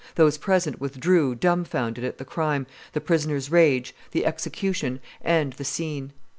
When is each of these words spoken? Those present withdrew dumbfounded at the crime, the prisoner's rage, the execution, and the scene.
Those 0.15 0.39
present 0.39 0.81
withdrew 0.81 1.35
dumbfounded 1.35 2.03
at 2.03 2.17
the 2.17 2.25
crime, 2.25 2.65
the 2.93 2.99
prisoner's 2.99 3.51
rage, 3.51 3.93
the 4.09 4.25
execution, 4.25 4.99
and 5.21 5.53
the 5.53 5.63
scene. 5.63 6.11